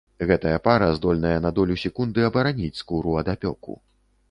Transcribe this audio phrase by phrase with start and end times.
[0.29, 3.81] Гэтая пара здольная на долю секунды абараніць скуру ад апёку.